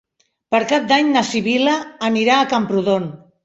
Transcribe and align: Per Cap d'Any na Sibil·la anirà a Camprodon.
Per 0.55 0.61
Cap 0.71 0.87
d'Any 0.93 1.11
na 1.11 1.23
Sibil·la 1.29 1.77
anirà 2.11 2.41
a 2.41 2.51
Camprodon. 2.57 3.11